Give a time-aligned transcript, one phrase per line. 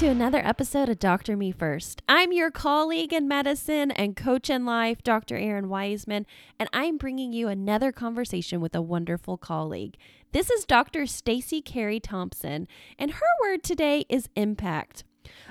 [0.00, 1.36] to another episode of Dr.
[1.36, 2.00] Me First.
[2.08, 5.36] I'm your colleague in medicine and coach in life, Dr.
[5.36, 6.24] Errin Weisman,
[6.58, 9.98] and I'm bringing you another conversation with a wonderful colleague.
[10.32, 11.04] This is Dr.
[11.04, 12.66] Stacy Carey Thompson,
[12.98, 15.04] and her word today is impact.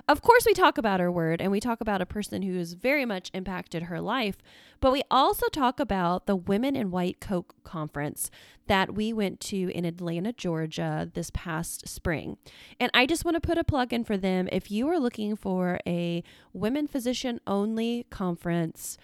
[0.08, 2.74] Of course, we talk about her word and we talk about a person who has
[2.74, 4.38] very much impacted her life,
[4.80, 8.32] but we also talk about the Women in White Coat Conference
[8.68, 12.38] that we went to in Atlanta, Georgia this past spring.
[12.80, 14.48] And I just want to put a plug in for them.
[14.52, 16.24] If you are looking for a
[16.54, 18.98] women physician only conference,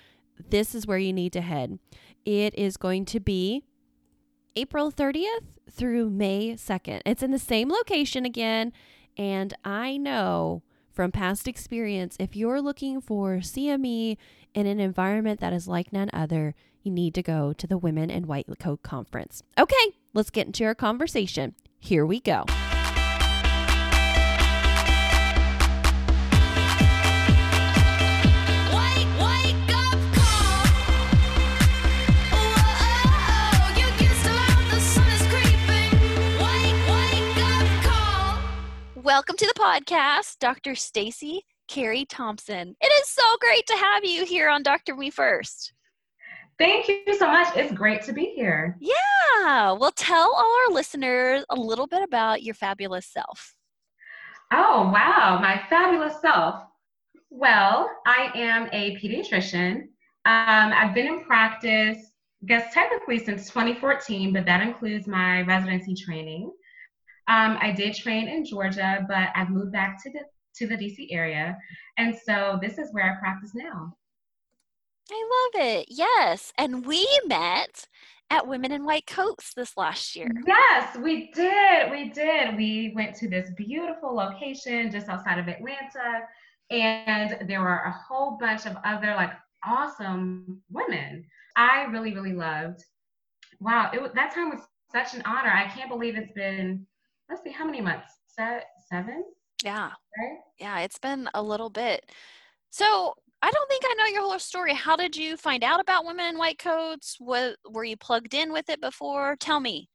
[0.50, 1.80] this is where you need to head.
[2.26, 3.64] It is going to be
[4.56, 7.02] April 30th through May 2nd.
[7.06, 8.72] It's in the same location again.
[9.18, 10.64] And I know
[10.96, 14.18] from past experience, if you're looking for CME
[14.54, 18.10] in an environment that is like none other, you need to go to the Women
[18.10, 19.44] in White Coat Conference.
[19.60, 21.54] Okay, let's get into our conversation.
[21.80, 22.46] Here we go.
[39.16, 40.76] Welcome to the podcast, Dr.
[40.76, 42.76] Stacy Carey Thompson.
[42.82, 44.94] It is so great to have you here on Dr.
[44.94, 45.72] Me First.
[46.60, 47.56] Thank you so much.
[47.56, 48.76] It's great to be here.
[48.82, 53.56] Yeah, well, tell all our listeners a little bit about your fabulous self.
[54.52, 55.40] Oh, wow.
[55.42, 56.64] My fabulous self.
[57.30, 59.76] Well, I am a pediatrician.
[60.26, 62.12] Um, I've been in practice,
[62.44, 66.52] I guess technically since 2014, but that includes my residency training.
[67.28, 70.20] Um, I did train in Georgia, but I've moved back to the
[70.58, 71.58] to the DC area,
[71.98, 73.96] and so this is where I practice now.
[75.12, 75.88] I love it.
[75.90, 76.52] Yes.
[76.58, 77.88] And we met
[78.32, 80.30] at Women in White Coats this last year.
[80.48, 81.92] Yes, we did.
[81.92, 82.56] We did.
[82.56, 86.22] We went to this beautiful location just outside of Atlanta,
[86.72, 89.32] and there were a whole bunch of other like
[89.64, 91.26] awesome women.
[91.56, 92.84] I really, really loved.
[93.60, 95.52] Wow, it that time was such an honor.
[95.52, 96.86] I can't believe it's been.
[97.30, 98.08] Let's see, how many months?
[98.28, 99.24] Se- seven,
[99.64, 99.92] Yeah.
[100.18, 100.38] right?
[100.60, 100.80] Yeah.
[100.82, 102.12] It's been a little bit.
[102.70, 104.74] So I don't think I know your whole story.
[104.74, 107.16] How did you find out about Women in White Coats?
[107.20, 109.36] What, were you plugged in with it before?
[109.40, 109.90] Tell me.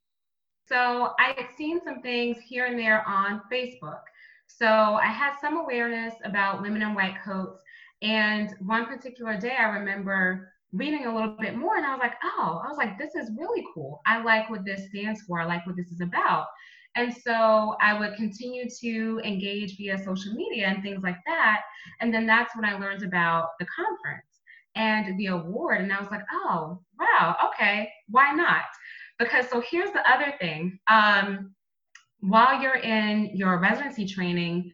[0.67, 4.01] So I had seen some things here and there on Facebook.
[4.47, 7.61] So I had some awareness about women in white coats.
[8.01, 12.13] And one particular day, I remember reading a little bit more, and I was like,
[12.23, 14.01] oh, I was like, this is really cool.
[14.05, 15.41] I like what this stands for.
[15.41, 16.47] I like what this is about.
[16.95, 21.61] And so I would continue to engage via social media and things like that.
[21.99, 24.25] And then that's when I learned about the conference
[24.75, 25.81] and the award.
[25.81, 28.63] And I was like, oh, wow, okay, why not?
[29.21, 31.53] because so here's the other thing um,
[32.19, 34.71] while you're in your residency training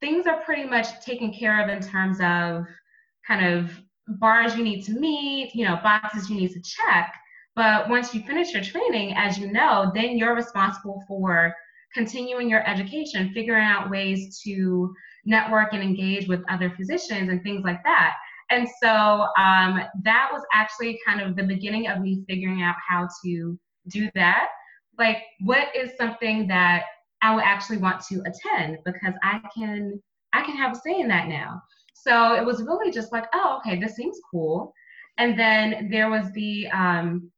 [0.00, 2.64] things are pretty much taken care of in terms of
[3.26, 3.70] kind of
[4.18, 7.14] bars you need to meet you know boxes you need to check
[7.56, 11.52] but once you finish your training as you know then you're responsible for
[11.94, 14.94] continuing your education figuring out ways to
[15.26, 18.14] network and engage with other physicians and things like that.
[18.50, 23.08] And so um, that was actually kind of the beginning of me figuring out how
[23.24, 24.48] to do that.
[24.98, 26.84] Like what is something that
[27.22, 28.78] i would actually want to attend?
[28.84, 30.00] Because i can
[30.32, 31.60] i can have a say in that now.
[31.94, 34.72] So it was really just like oh okay this seems cool.
[35.18, 37.30] And then there was the um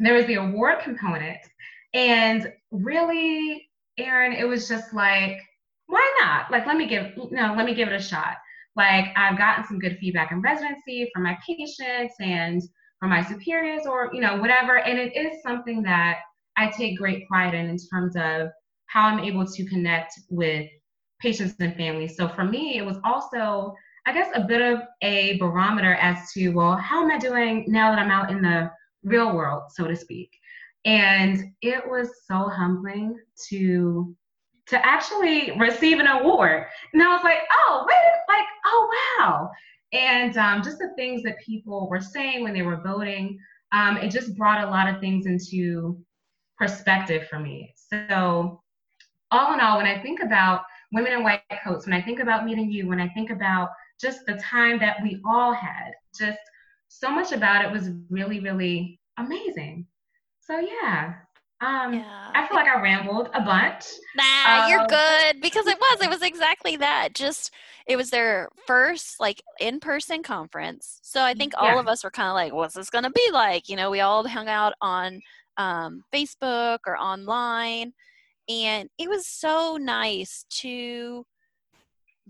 [0.00, 1.38] there was the award component.
[1.92, 3.68] And really
[3.98, 5.38] errin it was just like
[5.86, 6.50] why not?
[6.52, 8.36] Like let me give no let me give it a shot.
[8.76, 12.62] Like i've gotten some good feedback in residency from my patients and
[12.98, 14.78] from my superiors or you know whatever.
[14.78, 16.18] And it is something that
[16.56, 18.48] i take great pride in in terms of
[18.86, 20.68] how i'm able to connect with
[21.20, 22.16] patients and families.
[22.16, 23.74] So for me it was also
[24.06, 27.90] i guess a bit of a barometer as to well how am i doing now
[27.90, 28.70] that i'm out in the
[29.02, 30.30] real world so to speak.
[30.84, 33.18] And it was so humbling
[33.48, 34.14] to
[34.68, 36.66] to actually receive an award.
[36.92, 39.50] And i was like oh wait like oh wow.
[39.92, 43.38] And um, just the things that people were saying when they were voting
[43.72, 45.98] um, it just brought a lot of things into
[46.58, 47.72] perspective for me.
[47.76, 48.62] So
[49.30, 50.62] all in all when i think about
[50.92, 53.70] women in white coats when i think about meeting you when i think about
[54.00, 56.38] just the time that we all had just
[56.92, 59.86] so much about it was really really amazing
[60.40, 61.14] so yeah
[61.62, 62.30] um, Yeah.
[62.34, 63.84] I feel like I rambled a bunch.
[64.16, 66.00] Nah, you're Um, good because it was.
[66.02, 67.14] It was exactly that.
[67.14, 67.52] Just
[67.86, 71.00] it was their first like in-person conference.
[71.02, 71.80] So I think all Yeah.
[71.80, 74.26] of us were kind of like, "What's this gonna be like?" You know, we all
[74.26, 75.20] hung out on
[75.58, 77.92] um, Facebook or online,
[78.48, 81.26] and it was so nice to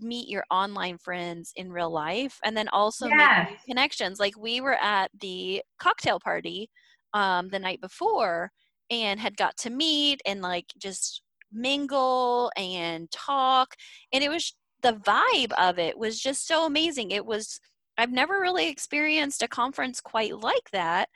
[0.01, 3.47] meet your online friends in real life and then also Yes.
[3.47, 4.19] make connections.
[4.19, 6.69] Like we were at the cocktail party
[7.13, 8.51] um, the night before
[8.89, 11.21] and had got to meet and like just
[11.51, 13.75] mingle and talk.
[14.11, 17.11] And it was the vibe of it was just so amazing.
[17.11, 17.59] It was,
[17.97, 21.09] I've never really experienced a conference quite like that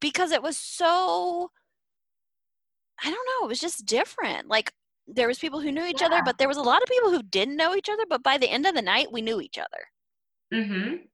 [0.00, 1.50] because it was so
[3.02, 4.48] I don't know, it was just different.
[4.48, 4.72] Like
[5.06, 7.22] there was people who knew each other, but there was a lot of people who
[7.22, 9.88] didn't know each other, but by the end of the night we knew each other.
[10.52, 11.08] Mm-hmm.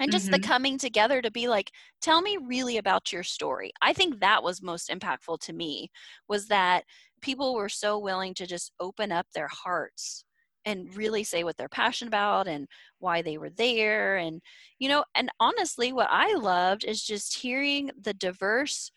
[0.00, 0.40] And just the Mhm.
[0.40, 1.70] coming together to be like,
[2.00, 3.72] tell me really about your story.
[3.80, 5.90] I think that was most impactful to me
[6.28, 6.84] was that
[7.20, 10.24] people were so willing to just open up their hearts
[10.64, 12.66] and really say what they're passionate about and
[12.98, 14.40] why they were there and
[14.78, 18.90] you know and honestly what i loved is just hearing the diverse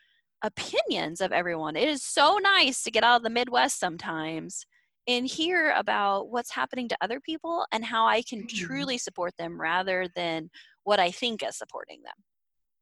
[0.43, 4.65] opinions of everyone it is so nice to get out of the midwest sometimes
[5.07, 8.47] and hear about what's happening to other people and how i can Mhm.
[8.67, 10.49] truly support them rather than
[10.83, 12.13] what i think is supporting them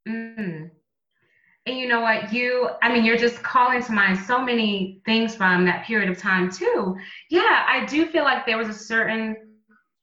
[0.08, 0.70] Mm.
[1.66, 2.32] And you know what?
[2.32, 6.18] You, I mean, you're just calling to mind so many things from that period of
[6.20, 6.96] time, too.
[7.32, 9.36] Yeah, I do feel like there was a certain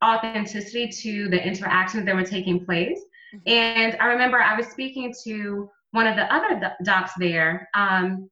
[0.04, 2.98] authenticity to the interactions that were taking place.
[3.32, 3.42] Mhm.
[3.46, 7.68] And I remember I was speaking to one of the other docs there.
[7.74, 8.28] Um,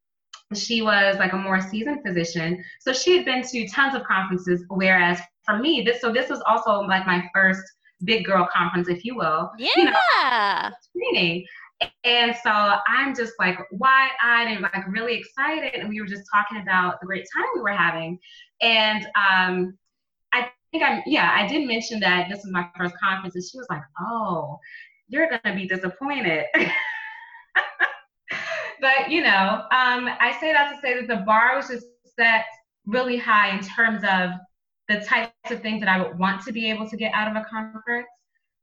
[0.55, 2.63] she was like a more seasoned physician.
[2.81, 6.43] So she had been to tons of conferences, whereas for me, this, so this was
[6.47, 7.63] also like my first
[8.05, 9.53] big girl conference, if you will.
[9.59, 11.47] yeah You know, screening.
[12.05, 15.75] And so I'm just like wide eyed and like really excited.
[15.75, 18.19] And we were just talking about the great time we were having.
[18.61, 19.79] And um,
[20.33, 23.35] I think I'm, yeah, I did mention that this is my first conference.
[23.35, 24.59] And she was like, oh,
[25.09, 26.45] you're going to be disappointed.
[28.81, 31.87] but, you know, um, I say that to say that the bar was just
[32.19, 32.45] set
[32.87, 34.31] really high in terms of
[34.89, 37.41] the types of things that I would want to be able to get out of
[37.41, 38.09] a conference.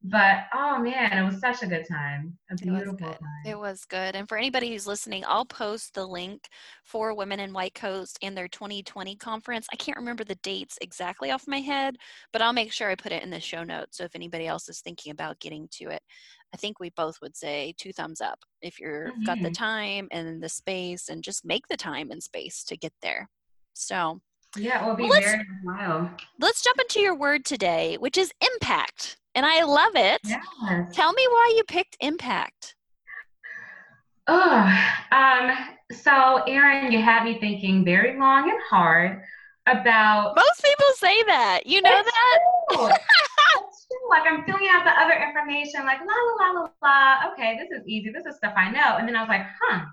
[0.03, 2.37] But oh man, it was such a good time.
[2.51, 3.19] A It was beautiful good.
[3.19, 3.43] time.
[3.45, 4.15] It was good.
[4.15, 6.47] And for anybody who's listening, I'll post the link
[6.83, 9.67] for Women in White Coats and their 2020 conference.
[9.73, 11.97] I can't remember the dates exactly off my head,
[12.31, 13.97] but I'll make sure I put it in the show notes.
[13.97, 16.03] So if anybody else is thinking about getting to it,
[16.53, 19.53] I think we both would say two thumbs up if you're got the Mhm.
[19.57, 23.29] time and the space and just make the time and space to get there.
[23.73, 24.21] So
[24.55, 26.09] yeah, it will be Well, very wild.
[26.39, 29.17] let's jump into your word today, which is impact.
[29.35, 30.21] And I love it.
[30.23, 30.95] Yes.
[30.95, 32.75] Tell me why you picked impact.
[34.27, 39.21] Oh, um, so Errin, you had me thinking very long and hard
[39.67, 41.67] about Most people say that.
[41.67, 42.99] You know It's that?
[44.09, 47.31] Like I'm filling out the other information, like la la la la la.
[47.31, 48.09] Okay, this is easy.
[48.09, 48.97] This is stuff I know.
[48.97, 49.85] And then I was like, huh.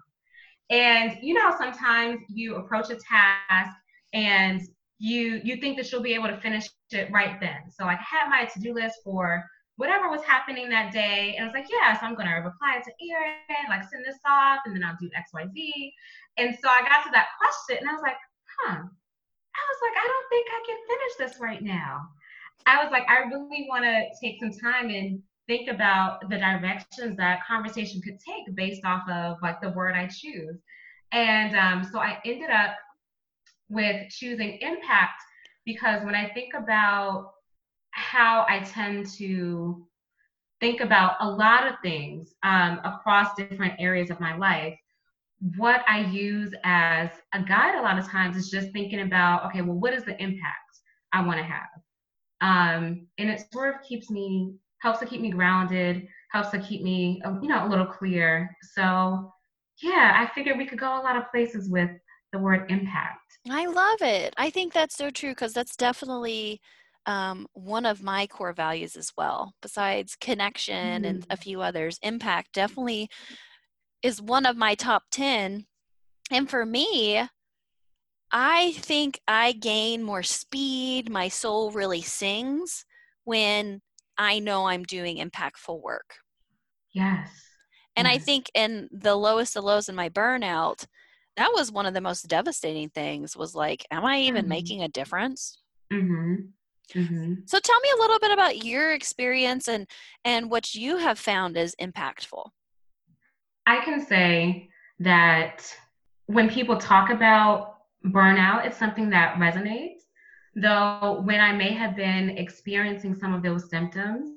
[0.70, 3.76] And you know, sometimes you approach a task
[4.12, 4.62] and
[4.98, 7.70] you you think that you'll be able to finish it right then.
[7.70, 9.44] So I had my to-do list for
[9.76, 12.90] whatever was happening that day, and I was like, yeah, so I'm gonna reply to
[12.90, 15.92] Errin, like send this off, and then I'll do X, Y, Z.
[16.38, 18.16] And so I got to that question, and I was like,
[18.60, 18.78] huh.
[19.54, 22.08] I was like, I don't think I can finish this right now.
[22.66, 27.16] I was like, I really want to take some time and think about the directions
[27.16, 30.58] that conversation could take based off of like the word I choose.
[31.12, 32.76] And um, so I ended up
[33.68, 35.22] with choosing impact
[35.64, 37.32] because when I think about
[37.90, 39.86] how I tend to
[40.60, 44.74] think about a lot of things um, across different areas of my life,
[45.56, 49.60] what I use as a guide a lot of times is just thinking about, okay,
[49.60, 50.80] well, what is the impact
[51.12, 51.68] I want to have?
[52.44, 56.82] Um, and it sort of keeps me, helps to keep me grounded, helps to keep
[56.82, 58.54] me, uh, you know, a little clear.
[58.74, 59.32] So,
[59.82, 61.90] yeah, I figured we could go a lot of places with
[62.32, 63.18] the word impact.
[63.50, 64.34] I love it.
[64.36, 66.60] I think that's so true because that's definitely
[67.06, 69.54] um, one of my core values as well.
[69.62, 73.08] Besides connection and a few others, impact definitely
[74.02, 75.64] is one of my top 10.
[76.30, 77.22] And for me,
[78.36, 81.08] I think I gain more speed.
[81.08, 82.84] My soul really sings
[83.22, 83.80] when
[84.18, 86.16] I know I'm doing impactful work.
[86.92, 87.30] Yes.
[87.94, 90.84] And I think in the lowest of lows in my burnout,
[91.36, 94.48] that was one of the most devastating things was like, am I even Mhm.
[94.48, 95.62] making a difference?
[95.92, 96.34] Mm-hmm.
[96.92, 97.34] Mm-hmm.
[97.46, 99.88] So tell me a little bit about your experience and
[100.24, 102.50] and what you have found is impactful.
[103.64, 105.72] I can say that
[106.26, 107.73] when people talk about
[108.06, 110.00] burnout, is something that resonates.
[110.56, 114.30] Though when I may have been experiencing some of those symptoms,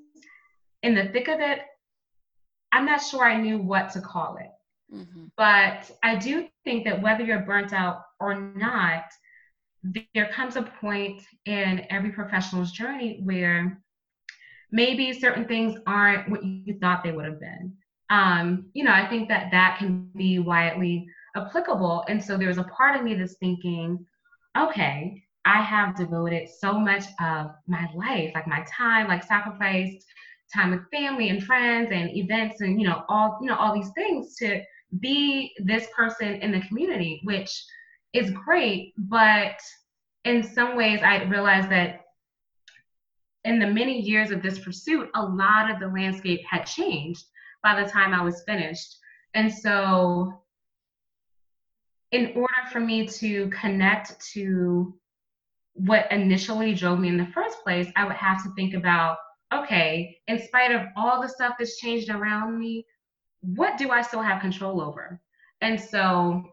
[0.83, 1.59] in the thick of it,
[2.71, 4.49] I'm not sure I knew what to call it.
[4.91, 9.03] hmm But I do think that whether you're burnt out or not,
[10.13, 13.81] there comes a point in every professional's journey where
[14.71, 17.73] maybe certain things aren't what you thought they would have been.
[18.09, 22.03] Um, you know, I think that that can be widely applicable.
[22.07, 24.05] And so there's a part of me that's thinking,
[24.57, 30.05] okay, I have devoted so much of my life, like my time, like sacrificed
[30.53, 33.91] time with family and friends and events and you know all you know all these
[33.95, 34.61] things to
[34.99, 37.65] be this person in the community, which
[38.13, 39.59] is great, but
[40.23, 42.01] in some ways I realized that
[43.43, 47.25] in the many years of this pursuit, a lot of the landscape had changed
[47.63, 48.97] by the time I was finished.
[49.33, 50.41] And so
[52.11, 54.97] in order for me to connect to
[55.73, 59.17] what initially drove me in the first place, I would have to think about
[59.53, 62.85] okay, in spite of all the stuff that's changed around me,
[63.41, 65.21] what do I still have control over?
[65.61, 66.43] And so,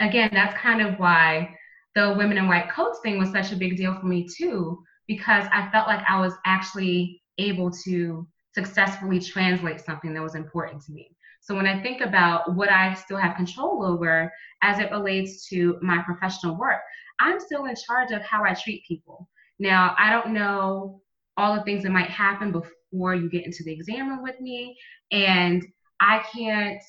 [0.00, 1.54] again, that's kind of why
[1.94, 5.46] the women in white coats thing was such a big deal for me, too, because
[5.52, 10.92] I felt like I was actually able to successfully translate something that was important to
[10.92, 11.14] me.
[11.42, 14.32] So when I think about what I still have control over
[14.62, 16.80] as it relates to my professional work,
[17.18, 19.28] I'm still in charge of how I treat people.
[19.58, 21.02] Now, I don't know
[21.36, 24.76] all the things that might happen before you get into the exam room with me,
[25.10, 25.66] and
[25.98, 26.80] I can't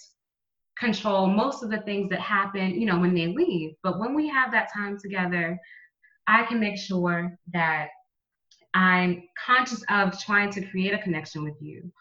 [0.78, 3.72] control most of the things that happen, you know, when they leave.
[3.82, 5.58] But when we have that time together,
[6.28, 7.88] I can make sure that
[8.76, 11.92] I'm conscious of trying to create a connection with you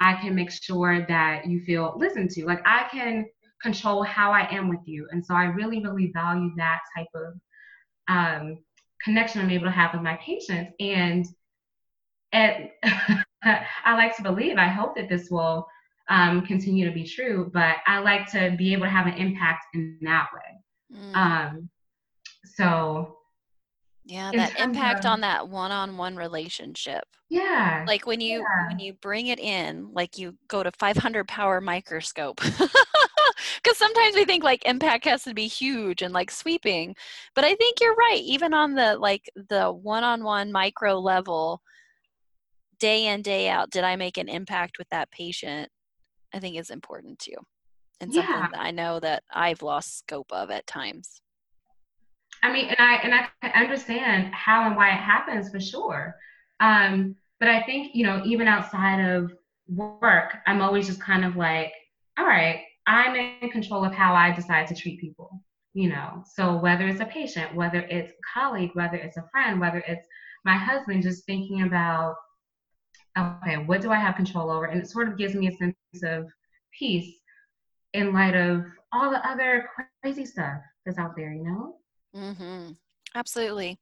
[0.00, 2.46] I can make sure that you feel listened to.
[2.46, 3.26] Like I can
[3.62, 5.06] control how I am with you.
[5.10, 7.34] And so I really, really value that type of
[8.08, 8.58] um,
[9.02, 10.72] connection I'm able to have with my patients.
[10.80, 11.26] And
[12.32, 12.70] and
[13.42, 15.66] I like to believe, I hope that this will
[16.08, 19.64] um, continue to be true, but I like to be able to have an impact
[19.74, 21.00] in that way.
[21.00, 21.16] Mm.
[21.16, 21.70] Um,
[22.44, 23.16] so
[24.04, 27.04] Yeah, that impact of- on that one-on-one relationship.
[27.28, 28.66] yeah, Like when you Yeah.
[28.68, 32.40] when you bring it in, like you go to 500 power microscope.
[33.62, 36.94] Because sometimes we think like impact has to be huge and like sweeping,
[37.34, 38.20] but I think you're right.
[38.22, 41.60] Even on the like the one-on-one micro level,
[42.78, 45.70] day in day out, did I make an impact with that patient?
[46.34, 47.34] I think is important too,
[48.00, 48.48] and something Yeah.
[48.52, 51.20] that I know that I've lost scope of at times.
[52.42, 56.16] I mean, and I and I understand how and why it happens for sure.
[56.60, 59.32] Um, but I think you know, even outside of
[59.68, 61.72] work, I'm always just kind of like,
[62.18, 65.42] all right, I'm in control of how I decide to treat people.
[65.72, 69.60] You know, so whether it's a patient, whether it's a colleague, whether it's a friend,
[69.60, 70.04] whether it's
[70.44, 72.16] my husband, just thinking about,
[73.16, 74.64] okay, what do I have control over?
[74.64, 76.26] And it sort of gives me a sense of
[76.76, 77.14] peace
[77.92, 79.68] in light of all the other
[80.02, 81.32] crazy stuff that's out there.
[81.32, 81.79] You know.
[82.14, 82.72] Mm-hmm.
[83.12, 83.76] Absolutely.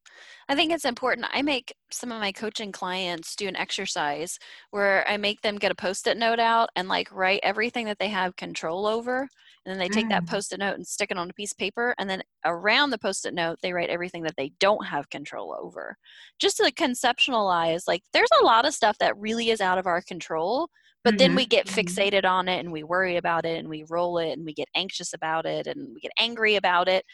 [0.49, 1.27] I think it's important.
[1.31, 4.39] I make some of my coaching clients do an exercise
[4.71, 7.99] where I make them get a post it note out and like write everything that
[7.99, 9.21] they have control over.
[9.21, 9.29] And
[9.73, 10.29] then they take that Mm.
[10.29, 11.95] post it note and stick it on a piece of paper.
[11.99, 15.55] And then around the post it note, they write everything that they don't have control
[15.59, 15.99] over.
[16.39, 20.01] Just to conceptualize, like, there's a lot of stuff that really is out of our
[20.01, 20.71] control.
[21.05, 21.69] But then Mhm, we get mhm.
[21.69, 24.69] fixated on it and we worry about it and we roll it and we get
[24.75, 27.05] anxious about it and we get angry about it.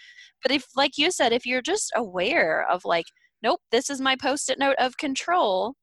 [0.42, 3.06] But if, like you said, if you're just aware of, like,
[3.42, 5.74] nope, this is my post it note of control,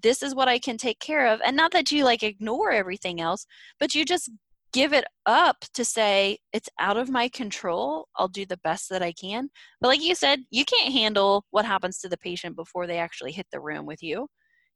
[0.00, 1.40] this is what I can take care of.
[1.44, 3.46] And not that you like ignore everything else,
[3.78, 4.30] but you just
[4.72, 8.08] give it up to say, it's out of my control.
[8.16, 9.50] I'll do the best that I can.
[9.80, 13.32] But like you said, you can't handle what happens to the patient before they actually
[13.32, 14.28] hit the room with you.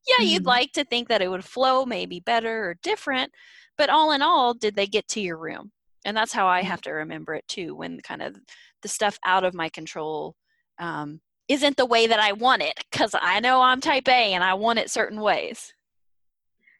[0.06, 0.46] Yeah, you'd Mhm.
[0.46, 3.32] like to think that it would flow maybe better or different,
[3.76, 5.72] but all in all, did they get to your room?
[6.04, 6.66] And that's how I Mhm.
[6.66, 8.38] have to remember it too when kind of
[8.82, 10.36] the stuff out of my control
[10.78, 14.44] um, isn't the way that I want it because I know I'm type A and
[14.44, 15.72] I want it certain ways.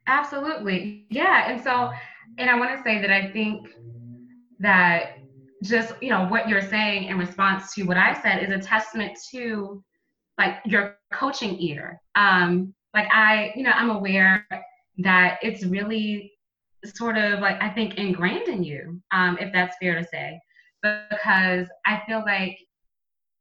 [0.06, 1.06] Absolutely.
[1.11, 1.50] Yeah.
[1.50, 1.90] And so,
[2.38, 3.68] and I want to say that I think
[4.61, 5.18] that
[5.62, 9.18] just, you know, what you're saying in response to what I said is a testament
[9.33, 9.83] to
[10.38, 12.00] like your coaching ear.
[12.14, 14.49] Um, like I, you know, I'm aware
[14.99, 16.33] that it's really
[16.85, 20.41] sort of like I think ingrained in you, um, if that's fair to say,
[20.83, 22.59] because I feel like,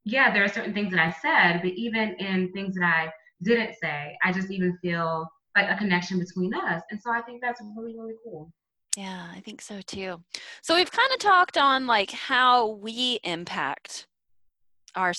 [0.04, 3.12] yeah, there are certain things that I said, but even in things that I
[3.44, 6.82] didn't say, I just even feel like a connection between us.
[6.92, 8.52] And so I think that's really, really cool.
[8.98, 10.22] Yeah, I think so too.
[10.64, 14.08] So we've kind of talked on like how we impact
[14.96, 15.14] our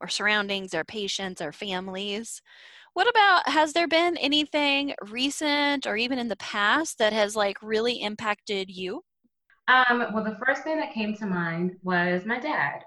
[0.00, 2.42] our surroundings, our patients, our families.
[2.98, 7.56] What about has there been anything recent or even in the past that has like
[7.62, 9.04] really impacted you?
[9.68, 12.80] Um, well, the first thing that came to mind was my dad.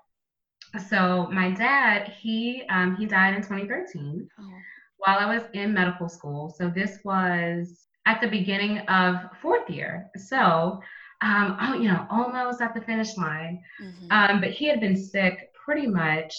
[0.89, 4.51] So my dad, he um, he died in 2013 Oh.
[4.97, 6.53] while I was in medical school.
[6.57, 10.09] So this was at the beginning of fourth year.
[10.17, 10.81] So
[11.21, 13.63] um, oh, you know, almost at the finish line.
[13.81, 14.11] Mhm.
[14.11, 16.35] Um, but he had been sick pretty much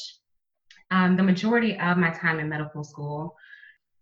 [0.90, 3.34] um, the majority of my time in medical school.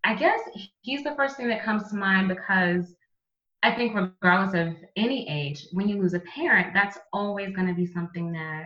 [0.05, 0.41] I guess
[0.83, 2.95] he's the first thing that comes to mind because
[3.63, 7.75] I think, regardless of any age, when you lose a parent, that's always going to
[7.75, 8.65] be something that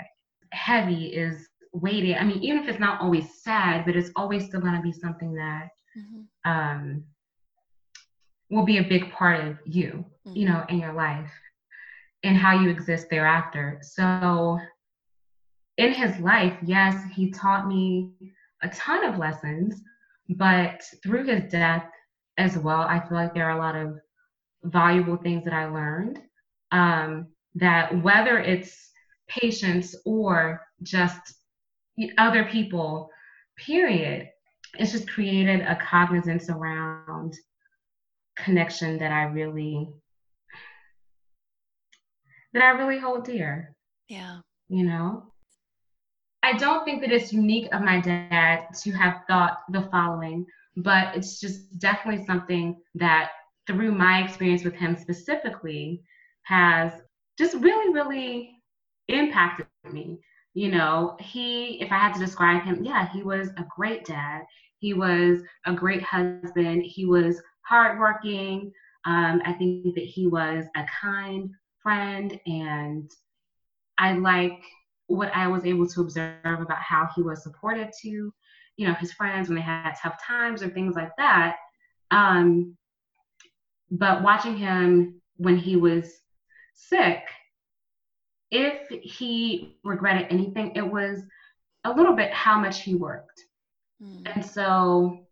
[0.53, 2.17] heavy is weighted.
[2.17, 4.93] I mean, even if it's not always sad, but it's always still going to be
[4.93, 6.27] something that Mhm.
[6.45, 7.05] um,
[8.51, 10.53] will be a big part of you, you Mhm.
[10.53, 11.33] know, in your life
[12.23, 13.79] and how you exist thereafter.
[13.83, 14.61] So,
[15.77, 18.13] in his life, yes, he taught me
[18.63, 19.83] a ton of lessons,
[20.29, 21.85] but through his death
[22.39, 23.97] as well, I feel like there are a lot of
[24.65, 26.21] valuable things that I learned.
[26.73, 28.91] Um, that whether it's
[29.29, 31.21] patience or just
[32.19, 33.09] other people,
[33.57, 34.29] period,
[34.79, 37.35] it's just created a cognizance around
[38.37, 39.89] connection that I really
[42.53, 43.75] that I really hold dear,
[44.09, 44.39] Yeah.
[44.69, 45.33] you know?
[46.45, 50.45] I don't think that it's unique of my dad to have thought the following,
[50.77, 53.31] but it's just definitely something that
[53.67, 56.03] through my experience with him specifically
[56.43, 56.93] has
[57.39, 58.51] just really, really
[59.09, 60.21] impacted me.
[60.53, 64.43] You know, he, if I had to describe him, yeah, he was a great dad.
[64.81, 66.83] He was a great husband.
[66.83, 68.71] He was hardworking.
[69.07, 71.49] Um, I think that he was a kind
[71.83, 73.11] friend, and
[73.97, 74.61] I like
[75.07, 78.09] what I was able to observe about how he was supportive to,
[78.77, 81.57] you know, his friends when they had tough times or things like that.
[82.11, 82.77] Um,
[83.91, 86.11] but watching him when he was
[86.75, 87.23] sick,
[88.51, 91.21] if he regretted anything, it was
[91.85, 93.41] a little bit how much he worked.
[94.03, 94.33] Mm.
[94.35, 95.27] And so,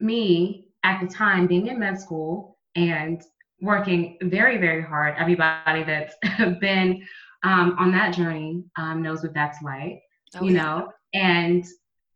[0.00, 3.22] me at the time being in med school and
[3.60, 6.14] working very, very hard, everybody that's
[6.60, 7.02] been
[7.46, 10.02] um, on that journey um, knows what that's like,
[10.34, 10.62] Oh, you yeah.
[10.62, 10.92] know?
[11.14, 11.64] And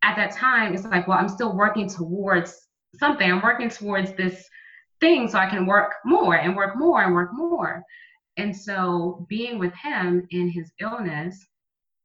[0.02, 2.66] at that time, it's like, well, I'm still working towards
[2.96, 3.30] something.
[3.30, 4.44] I'm working towards this
[5.00, 7.82] thing so I can work more and work more and work more.
[8.36, 11.46] And so, being with him in his illness,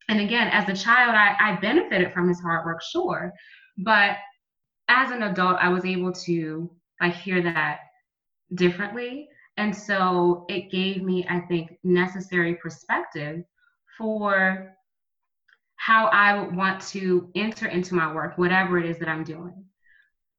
[0.07, 3.33] and again, as a child, I, I benefited from his hard work, sure.
[3.77, 4.17] But
[4.87, 6.69] as an adult, I was able to
[7.01, 7.79] like hear that
[8.53, 9.29] differently.
[9.57, 13.43] And so it gave me, I think, necessary perspective
[13.97, 14.75] for
[15.77, 19.65] how I would want to enter into my work, whatever it is that I'm doing.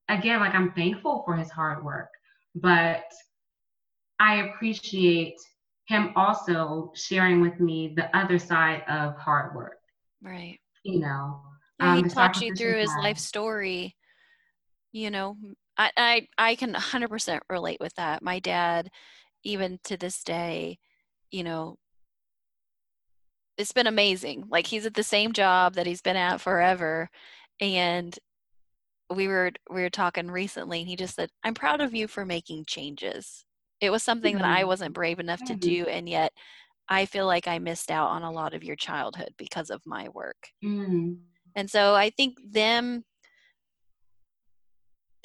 [0.09, 2.11] Again, like I'm thankful for his hard work,
[2.55, 3.05] but
[4.19, 5.37] I appreciate
[5.87, 9.79] him also sharing with me the other side of hard work,
[10.23, 10.59] Right.
[10.83, 11.43] you know.
[11.81, 13.97] Yeah, he um, the taught you through his life story.
[14.93, 15.37] You know,
[15.79, 18.23] I, I I can 100% relate with that.
[18.23, 18.91] My dad,
[19.45, 20.79] even to this day,
[21.31, 21.79] you know,
[23.57, 24.45] it's been amazing.
[24.49, 27.09] Like he's at the same job that he's been at forever,
[27.61, 28.19] and
[29.11, 32.25] we were we were talking recently, and he just said, "I'm proud of you for
[32.27, 33.45] making changes."
[33.81, 34.69] It was something that I Mhm.
[34.69, 35.61] wasn't brave enough to Mhm.
[35.61, 36.33] do, and yet
[36.89, 40.09] I feel like I missed out on a lot of your childhood because of my
[40.11, 40.53] work.
[40.63, 41.17] Mm.
[41.55, 43.05] And so I think them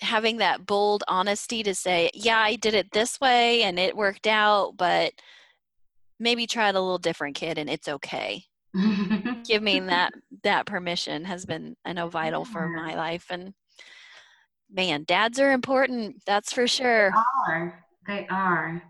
[0.02, 4.28] having that bold honesty to say, yeah, I did it this way and it worked
[4.28, 5.14] out, but
[6.20, 8.46] maybe try it a little different, kid, and it's okay.
[9.46, 13.28] Give me that that permission has been, I know, vital for my life.
[13.30, 13.54] And
[14.72, 16.24] man, dads are important.
[16.26, 17.12] That's for sure.
[17.48, 17.86] are.
[18.08, 18.82] They are.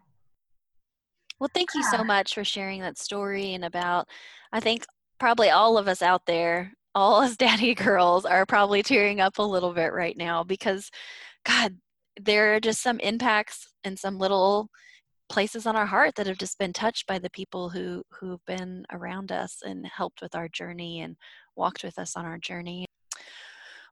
[1.39, 4.07] Well, thank you so much for sharing that story and about,
[4.53, 4.85] I think
[5.19, 9.43] probably all of us out there, all us daddy girls are probably tearing up a
[9.43, 10.89] little bit right now because,
[11.45, 11.77] God,
[12.19, 14.69] there are just some impacts and some little
[15.29, 18.85] places on our heart that have just been touched by the people who who've been
[18.91, 21.15] around us and helped with our journey and
[21.55, 22.85] walked with us on our journey.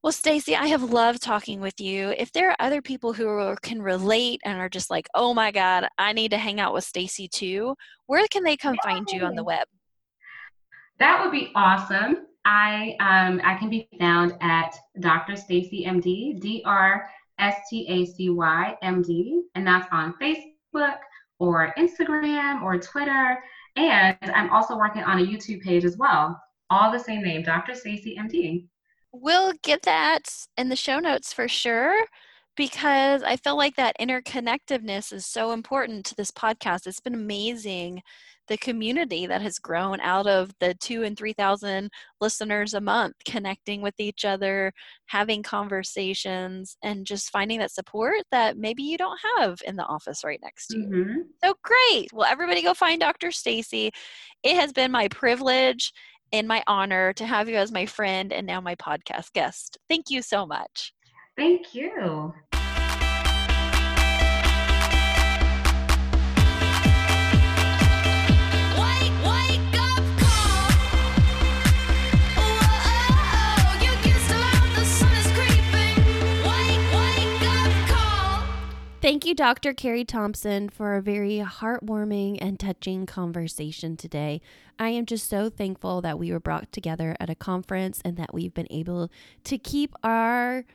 [0.03, 2.13] Well, Stacy, I have loved talking with you.
[2.17, 5.51] If there are other people who are, can relate and are just like, "Oh my
[5.51, 7.75] God, I need to hang out with Stacy too,"
[8.07, 9.67] where can they come find you on the web?
[10.99, 12.27] That would be awesome.
[12.45, 15.36] I um I can be found at Dr.
[15.36, 20.97] Stacy MD, D R S T A C Y M D, and that's on Facebook
[21.39, 23.39] or Instagram or Twitter.
[23.75, 26.41] And I'm also working on a YouTube page as well.
[26.69, 27.73] All the same name, Dr.
[27.75, 28.67] Stacy MD.
[29.12, 32.06] We'll get that in the show notes for sure.
[32.56, 36.88] because I feel like that interconnectedness is so important to this podcast.
[36.88, 38.04] It's been amazing
[38.49, 43.81] the community that has grown out of the two and 3,000 listeners a month connecting
[43.81, 44.73] with each other,
[45.05, 50.23] having conversations, and just finding that support that maybe you don't have in the office
[50.23, 50.88] right next to you.
[50.88, 51.15] Mhm.
[51.43, 52.12] So great.
[52.12, 53.31] Well, everybody go find Dr.
[53.31, 53.91] Stacy.
[54.43, 55.93] It has been my privilege
[56.31, 59.77] and my honor to have you as my friend and now my podcast guest.
[59.88, 60.93] Thank you so much.
[61.38, 62.33] Thank you.
[79.01, 79.73] Thank you, Dr.
[79.73, 84.41] Carrie Thompson, for a very heartwarming and touching conversation today.
[84.77, 88.33] I am just so thankful that we were brought together at a conference and that
[88.33, 89.09] we've been able
[89.45, 90.65] to keep our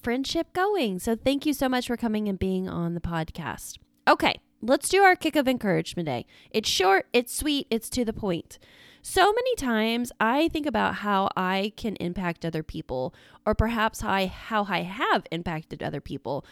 [0.00, 1.00] friendship going.
[1.00, 3.78] So, thank you so much for coming and being on the podcast.
[4.06, 6.24] Okay, let's do our kick of encouragement day.
[6.52, 8.60] It's short, it's sweet, it's to the point.
[9.02, 13.12] So many times I think about how I can impact other people,
[13.44, 16.44] or perhaps how I, how I have impacted other people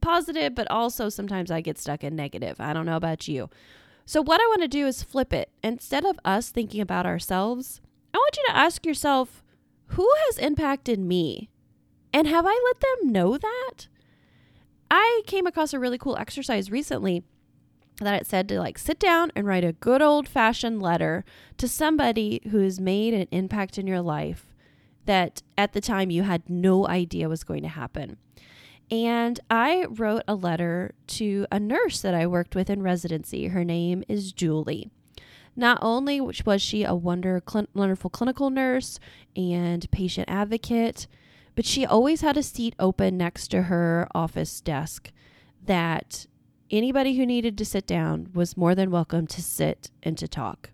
[0.00, 2.60] positive, but also sometimes I get stuck in negative.
[2.60, 3.50] I don't know about you.
[4.04, 5.50] So, what I want to do is flip it.
[5.62, 7.80] Instead of us thinking about ourselves,
[8.14, 9.42] I want you to ask yourself,
[9.88, 11.50] who has impacted me?
[12.12, 13.88] And have I let them know that?
[14.90, 17.24] I came across a really cool exercise recently
[17.98, 21.24] that it said to like sit down and write a good old fashioned letter
[21.58, 24.54] to somebody who has made an impact in your life
[25.06, 28.18] that at the time you had no idea was going to happen.
[28.90, 33.48] And I wrote a letter to a nurse that I worked with in residency.
[33.48, 34.90] Her name is Julie.
[35.56, 39.00] Not only was she a wonder, clin- wonderful clinical nurse
[39.34, 41.06] and patient advocate,
[41.54, 45.10] but she always had a seat open next to her office desk
[45.64, 46.26] that
[46.70, 50.70] anybody who needed to sit down was more than welcome to sit and to talk.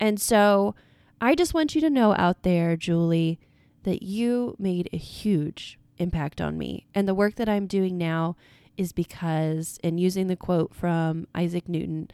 [0.00, 0.74] And so
[1.20, 3.38] I just want you to know out there, Julie,
[3.84, 6.86] that you made a huge impact on me.
[6.94, 8.36] And the work that I'm doing now
[8.76, 12.10] is because, and using the quote from Isaac Newton,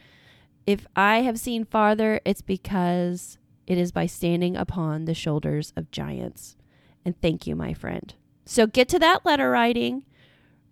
[0.66, 5.90] if I have seen farther, it's because it is by standing upon the shoulders of
[5.90, 6.56] giants.
[7.04, 8.14] And thank you, my friend.
[8.44, 10.04] So get to that letter writing.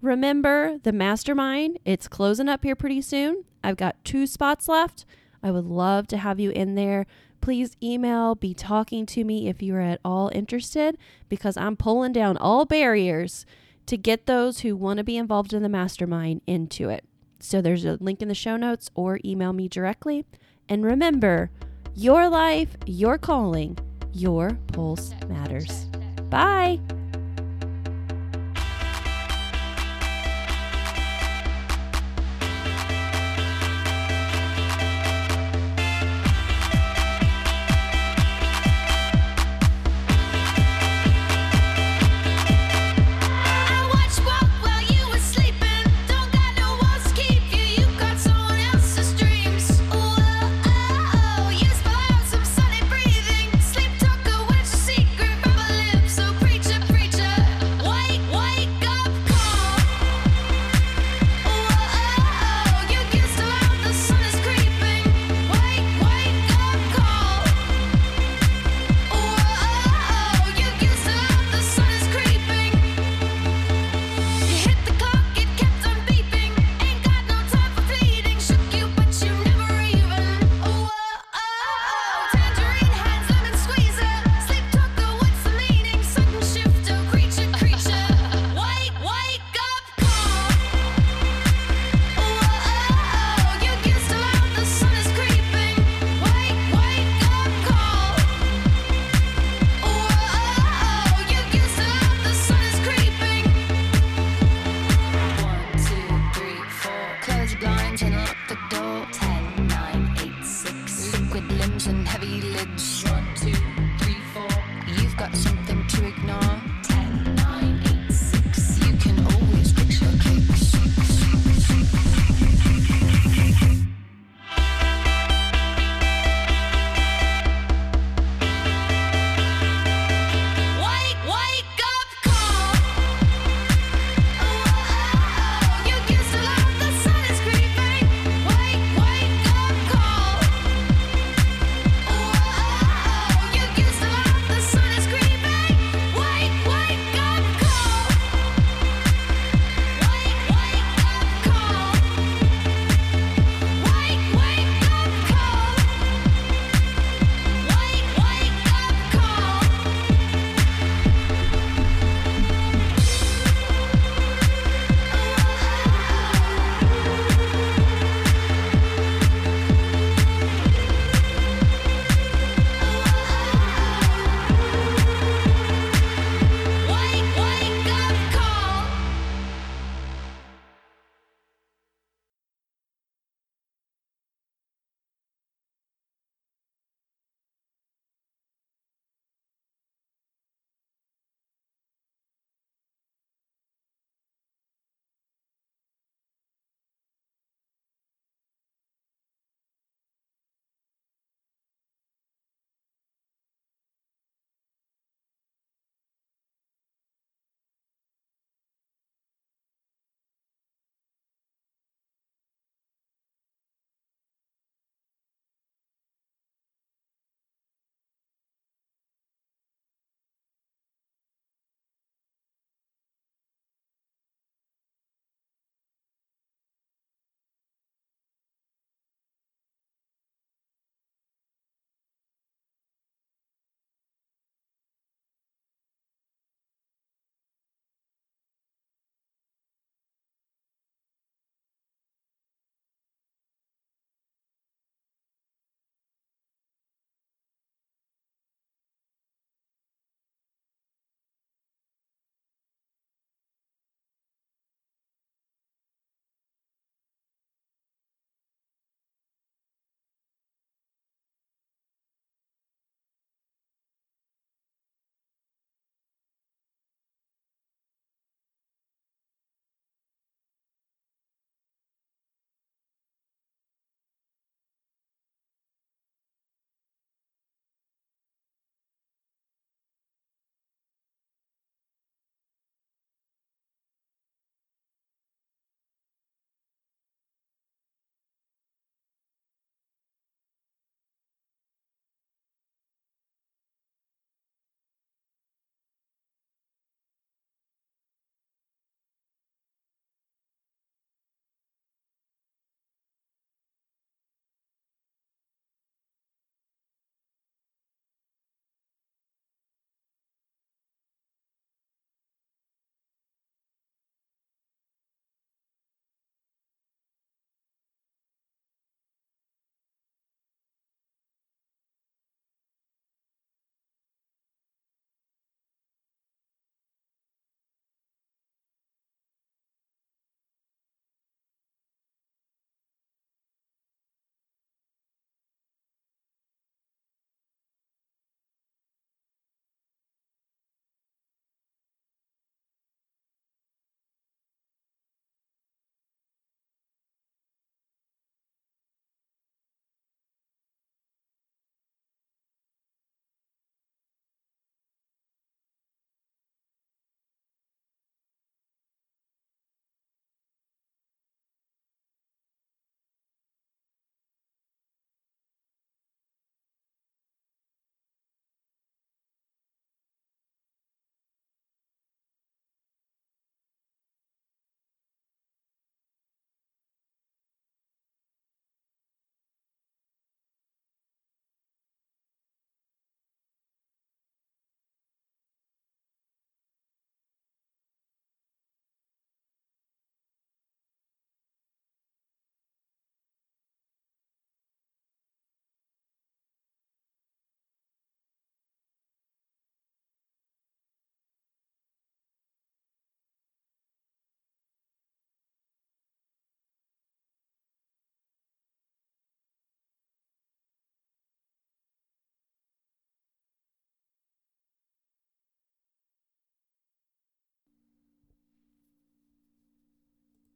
[0.00, 3.44] Remember the mastermind, it's closing up here pretty soon.
[3.64, 5.04] I've got two spots left.
[5.42, 7.06] I would love to have you in there.
[7.48, 10.98] Please email, be talking to me if you're at all interested,
[11.30, 13.46] because I'm pulling down all barriers
[13.86, 17.06] to get those who want to be involved in the mastermind into it.
[17.40, 20.26] So there's a link in the show notes or email me directly.
[20.68, 21.50] And remember,
[21.94, 23.78] your life, your calling,
[24.12, 25.86] your pulse matters.
[26.28, 26.78] Bye.